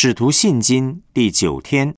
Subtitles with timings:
[0.00, 1.92] 使徒信经第九天，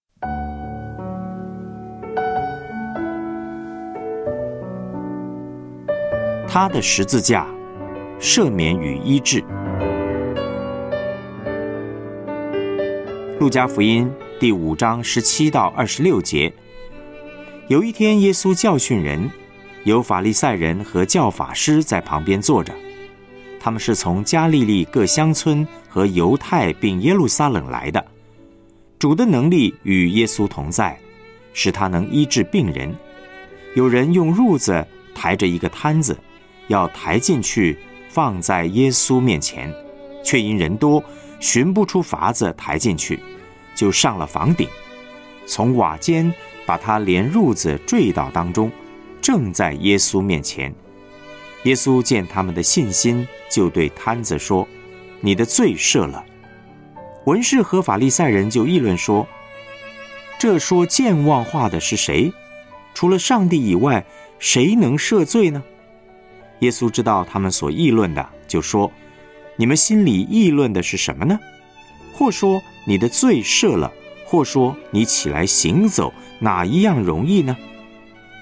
[6.48, 7.46] 他的十字架
[8.18, 9.44] 赦免与医治。
[13.38, 16.50] 路加福音第五章十七到二十六节，
[17.68, 19.30] 有一天，耶稣教训人，
[19.84, 22.72] 有法利赛人和教法师在旁边坐着。
[23.60, 28.04] 他们是从加利利各乡村和犹太并耶路撒冷来的。
[28.98, 30.98] 主的能力与耶稣同在，
[31.52, 32.92] 使他能医治病人。
[33.74, 36.18] 有人用褥子抬着一个摊子，
[36.68, 39.72] 要抬进去放在耶稣面前，
[40.24, 41.02] 却因人多，
[41.38, 43.20] 寻不出法子抬进去，
[43.74, 44.68] 就上了房顶，
[45.46, 46.32] 从瓦间
[46.66, 48.70] 把他连褥子坠到当中，
[49.20, 50.74] 正在耶稣面前。
[51.64, 53.26] 耶稣见他们的信心。
[53.50, 54.66] 就对摊子说
[55.20, 56.24] ：“你的罪赦了。”
[57.26, 59.26] 文士和法利赛人就议论说
[60.38, 62.32] ：“这说健忘话的是谁？
[62.94, 64.06] 除了上帝以外，
[64.38, 65.60] 谁能赦罪呢？”
[66.60, 68.92] 耶稣知道他们所议论的，就说
[69.56, 71.38] ：“你们心里议论的是什么呢？
[72.12, 73.92] 或说你的罪赦了，
[74.24, 77.56] 或说你起来行走，哪一样容易呢？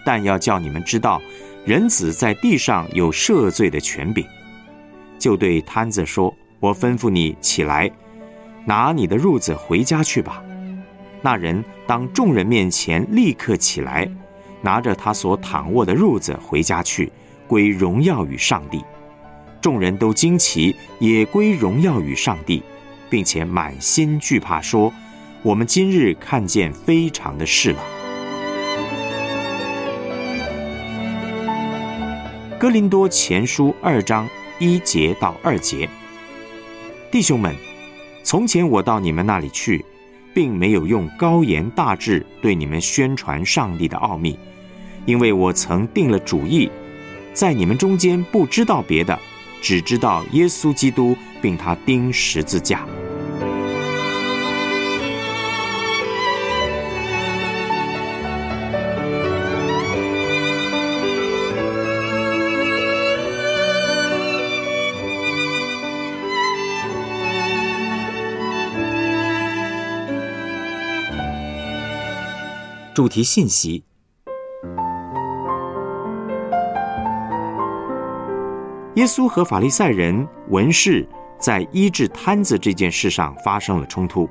[0.04, 1.20] 但要叫你们知道，
[1.64, 4.26] 人子在地上有赦罪的权柄。”
[5.18, 7.90] 就对摊子说：“我吩咐你起来，
[8.64, 10.42] 拿你的褥子回家去吧。”
[11.20, 14.08] 那人当众人面前立刻起来，
[14.62, 17.10] 拿着他所躺卧的褥子回家去，
[17.48, 18.84] 归荣耀与上帝。
[19.60, 22.62] 众人都惊奇，也归荣耀与上帝，
[23.10, 24.92] 并且满心惧怕，说
[25.42, 27.82] ：“我们今日看见非常的事了。”
[32.58, 34.28] 哥林多前书二章。
[34.58, 35.88] 一节到二节，
[37.12, 37.54] 弟兄们，
[38.24, 39.84] 从前我到你们那里去，
[40.34, 44.36] 并没有用高言大志对你们宣传上帝的奥秘，
[45.06, 46.68] 因为我曾定了主意，
[47.32, 49.16] 在你们中间不知道别的，
[49.62, 52.84] 只知道耶稣基督，并他钉十字架。
[72.98, 73.84] 主题信息：
[78.96, 84.28] 耶稣和法利赛人文士在医治摊子这件事上发生了冲突。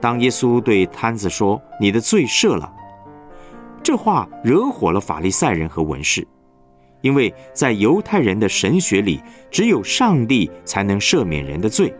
[0.00, 2.74] 当耶稣对摊子说：“你的罪赦了。”
[3.84, 6.26] 这话惹火了法利赛人和文士，
[7.02, 11.94] 因为在犹太人的神学里，只有上帝才能赦免人的罪。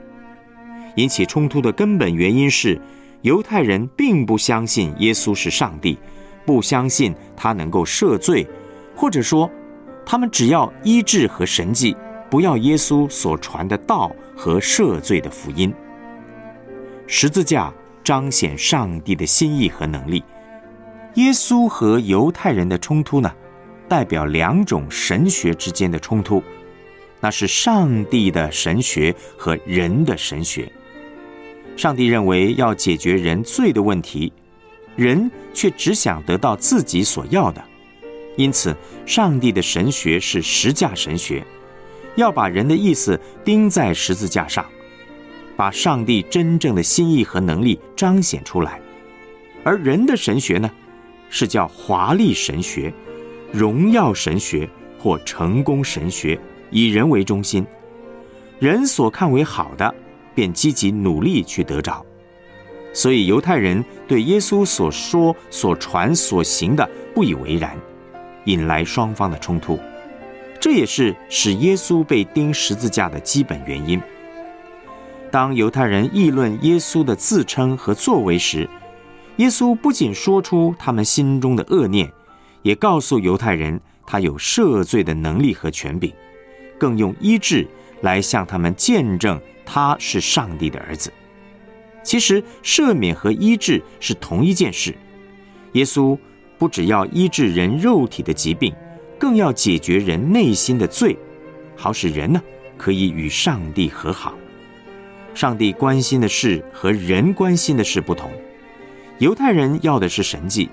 [0.97, 2.83] 引起冲突的根本原因是。
[3.23, 5.99] 犹太人并不相信耶稣是上帝，
[6.47, 8.47] 不相信他能够赦罪，
[8.97, 9.51] 或者说，
[10.07, 11.95] 他们只要医治和神迹，
[12.31, 15.73] 不要耶稣所传的道和赦罪的福音。
[17.07, 17.73] 十字架
[18.03, 20.25] 彰显上帝的心意和能力。
[21.15, 23.31] 耶稣和犹太人的冲突呢，
[23.87, 26.43] 代表两种神学之间的冲突，
[27.21, 30.73] 那是上帝的神学和人的神学。
[31.77, 34.33] 上帝认为要解决人罪的问题，
[34.97, 37.65] 人却只想得到自己所要的，
[38.37, 38.77] 因此，
[39.07, 41.43] 上帝的神学是十架神学，
[42.17, 44.65] 要把人的意思钉在十字架上，
[45.57, 48.79] 把上帝真正的心意和能力彰显出来；
[49.65, 50.71] 而人的神学呢，
[51.31, 52.93] 是叫华丽神学、
[53.53, 56.39] 荣耀神学或成功神学，
[56.71, 57.67] 以人为中心，
[58.59, 59.95] 人所看为好的。
[60.35, 62.05] 便积极努力去得着，
[62.93, 67.77] 所以犹太人对耶稣所说、所传、所行的不以为然，
[68.45, 69.79] 引来双方的冲突。
[70.61, 74.01] 这也是使耶稣被钉十字架的基本原因。
[75.31, 78.69] 当犹太人议论耶稣的自称和作为时，
[79.37, 82.13] 耶稣不仅说出他们心中的恶念，
[82.63, 86.13] 也告诉犹太人他有赦罪的能力和权柄，
[86.79, 87.67] 更用医治
[88.03, 89.41] 来向他们见证。
[89.73, 91.13] 他是上帝的儿子。
[92.03, 94.93] 其实赦免和医治是同一件事。
[95.75, 96.19] 耶稣
[96.59, 98.75] 不只要医治人肉体的疾病，
[99.17, 101.17] 更要解决人内心的罪，
[101.77, 102.43] 好使人呢
[102.77, 104.35] 可以与上帝和好。
[105.35, 108.29] 上帝关心的事和人关心的事不同。
[109.19, 110.69] 犹太人要的是神迹，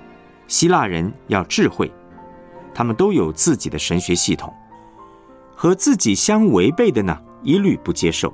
[0.48, 1.88] 希腊人要智慧。
[2.74, 4.52] 他们都有自己的神学系统，
[5.60, 8.32] 和自己相违背的呢，一律不接受。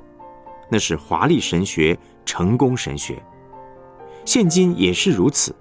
[0.69, 3.19] 那是华丽神学、成功神学。
[4.23, 5.55] 现今也是如此。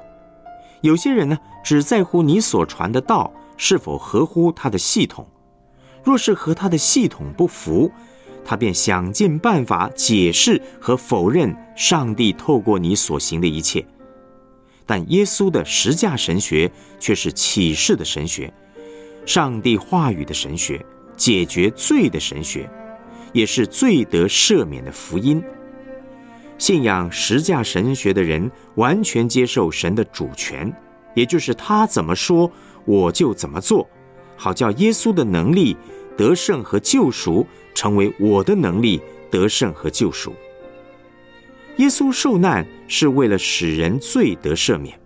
[0.82, 5.26] 有些人呢，只在乎你所传的道是否合乎他的系统。
[6.02, 7.90] 若是和他的系统不符，
[8.44, 13.82] 他便想尽办法解释和否认上帝透过你所行的一切。
[14.84, 16.70] 但耶稣的十架神学
[17.00, 18.52] 却是启示的神学，
[19.24, 20.84] 上帝话语的神学，
[21.16, 22.68] 解决罪的神学，
[23.32, 25.42] 也是罪得赦免的福音。
[26.56, 30.72] 信仰十架神学的人，完全接受神的主权，
[31.14, 32.50] 也就是他怎么说，
[32.84, 33.88] 我就怎么做，
[34.36, 35.76] 好叫耶稣的能力
[36.16, 39.00] 得胜和救赎，成为我的能力
[39.30, 40.32] 得胜和救赎。
[41.78, 44.96] 耶稣受难是为了使人罪得赦免。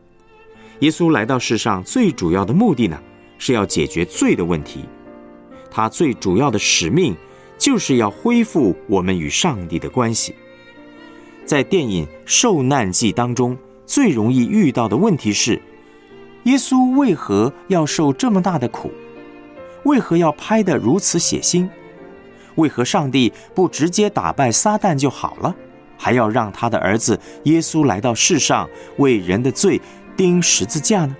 [0.81, 3.03] 耶稣来到世上最主要的目的呢，
[3.39, 4.85] 是要解决罪的问题。
[5.71, 7.17] 他最主要的使命，
[7.59, 10.35] 就是要恢复我们与上帝的关系。
[11.45, 13.57] 在电影《受难记》当中，
[13.87, 15.61] 最容易遇到的问题是：
[16.45, 18.91] 耶稣为何要受这么大的苦？
[19.85, 21.69] 为何要拍得如此血腥？
[22.57, 25.55] 为何上帝不直接打败撒旦就好了，
[25.97, 28.69] 还要让他的儿子耶稣来到世上
[28.99, 29.81] 为人的罪
[30.17, 31.17] 钉十字架呢？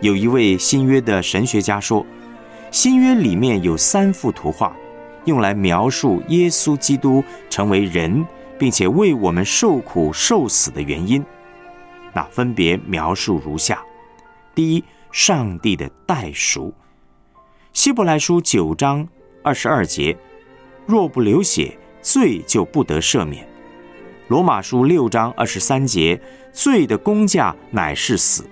[0.00, 2.06] 有一位新约的神学家说，
[2.72, 4.74] 新约里面有三幅图画，
[5.26, 8.26] 用来描述耶稣基督成为人。
[8.58, 11.24] 并且为我们受苦受死的原因，
[12.12, 13.82] 那分别描述如下：
[14.54, 16.72] 第一，上帝的代赎，
[17.72, 19.08] 希伯来书九章
[19.42, 20.16] 二十二节，
[20.86, 23.42] 若不流血，罪就不得赦免；
[24.28, 26.22] 罗马书六章二十三节，
[26.52, 28.48] 罪的公价乃是死。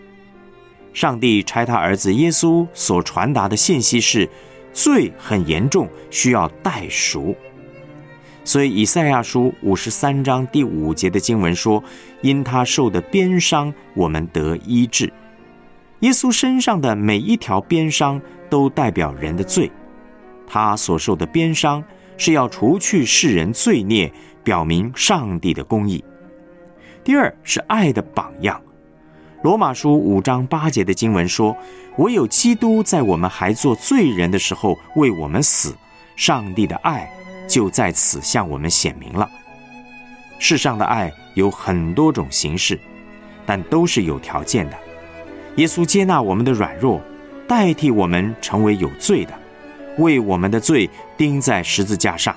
[0.93, 4.29] 上帝差他儿子耶稣所传达的信息是，
[4.73, 7.35] 罪很严重，需要代赎。
[8.43, 11.83] 所以，以赛亚书五十三章第五节的经文说
[12.23, 15.13] ：“因他受的鞭伤，我们得医治。”
[16.01, 19.71] 耶稣身上的每一条鞭伤都代表人的罪，
[20.47, 21.85] 他所受的鞭伤
[22.17, 24.11] 是要除去世人罪孽，
[24.43, 26.03] 表明上帝的公义。
[27.05, 28.61] 第二是爱的榜样，
[29.43, 31.57] 《罗马书五章八节的经文说
[31.97, 35.75] ：“唯有基督在我们还做罪人的时候为我们死，
[36.15, 37.11] 上帝的爱。”
[37.49, 39.29] 就在此向我们显明了，
[40.39, 42.79] 世上的爱有很多种形式，
[43.45, 44.77] 但都是有条件的。
[45.57, 47.01] 耶稣接纳我们的软弱，
[47.49, 49.33] 代替我们成为有罪的，
[49.99, 52.33] 为我们的罪钉在十字架上。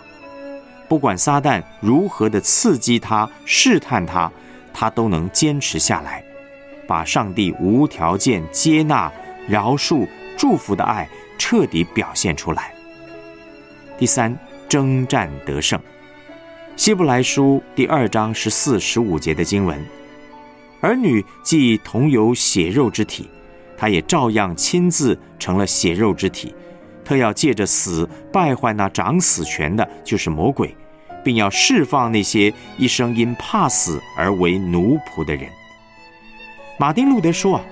[0.87, 4.31] 不管撒旦如何的刺激他、试探他，
[4.73, 6.23] 他都能坚持下来，
[6.87, 9.11] 把上帝无条件接纳、
[9.47, 10.07] 饶恕、
[10.37, 11.07] 祝福的爱
[11.37, 12.73] 彻底表现出来。
[13.97, 14.37] 第三。
[14.69, 15.79] 征战得胜，
[16.75, 19.79] 希伯来书第二章十四、十五节的经文：
[20.81, 23.29] 儿女既同有血肉之体，
[23.77, 26.55] 他也照样亲自成了血肉之体。
[27.05, 30.75] 特要借着死败坏那掌死权的，就是魔鬼，
[31.23, 35.47] 并要释放那些一生因怕死而为奴仆的人。
[36.77, 37.63] 马丁路德说啊，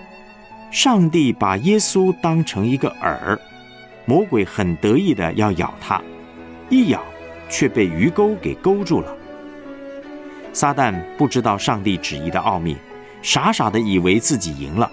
[0.71, 3.37] 上帝把耶稣当成一个饵，
[4.05, 6.01] 魔鬼很得意的要咬他。
[6.69, 7.03] 一咬，
[7.49, 9.13] 却被鱼钩给勾住了。
[10.53, 12.77] 撒旦不知道上帝旨意的奥秘，
[13.21, 14.89] 傻傻的以为自己赢了。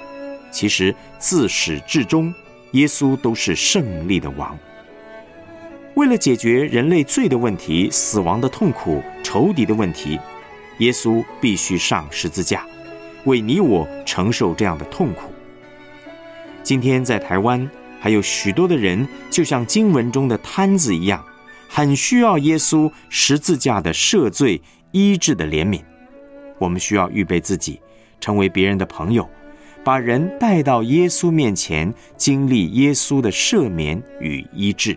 [0.50, 2.32] 其实自始至终，
[2.72, 4.58] 耶稣都是胜利的王。
[5.94, 10.18] 为了解决人类罪的问题、死亡的痛苦、仇敌的问题，
[10.78, 12.64] 耶稣必须上十字架，
[13.28, 15.30] 为你我承受这样的痛苦。
[16.62, 17.70] 今天在台湾，
[18.00, 21.24] 还有许多的人，就像经文中的摊子一样。
[21.70, 25.82] 很需要耶稣十字架的赦罪、医治的怜悯。
[26.58, 27.78] 我们需要预备自己，
[28.18, 29.28] 成为别人的朋友，
[29.84, 34.96] 把人带到耶稣面前，经历耶稣的赦免与医治。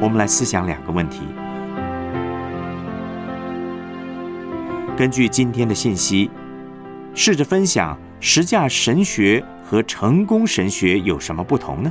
[0.00, 1.20] 我们来思想两个问题。
[4.96, 6.30] 根据今天的信息，
[7.14, 7.96] 试着分享。
[8.22, 11.90] 实价神学和成功神学有什么不同呢？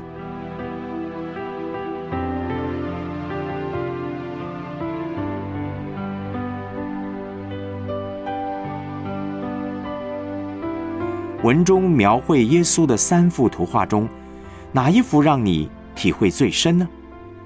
[11.42, 14.08] 文中描绘耶稣的三幅图画中，
[14.72, 16.88] 哪一幅让你体会最深呢？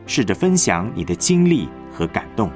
[0.05, 2.51] 试着分享你的经历和感动。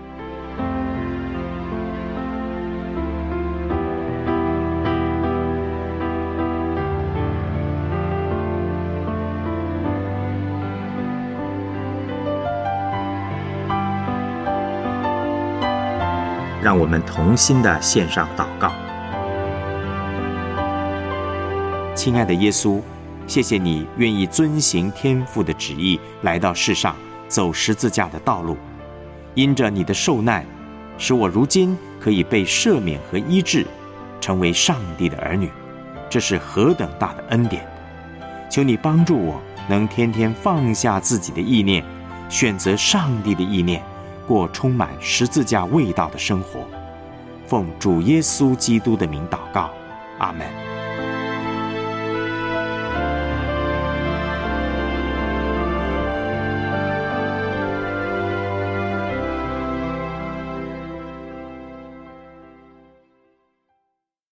[16.67, 18.73] 让我们同心的献上祷告。
[21.95, 22.81] 亲爱的耶稣
[23.25, 26.93] 谢谢你愿意遵行天父的旨意来到世上。
[27.27, 28.57] 走十字架的道路。
[29.35, 30.45] 因着你的受难，
[30.97, 33.65] 使我如今可以被赦免和医治，
[34.19, 35.49] 成为上帝的儿女。
[36.09, 37.67] 这是何等大的恩典！
[38.49, 41.83] 求你帮助我，能天天放下自己的意念，
[42.29, 43.83] 选择上帝的意念，
[44.25, 46.61] 过充满十字架味道的生活。
[47.45, 49.69] 奉主耶稣基督的名祷告，
[50.17, 50.66] 阿门。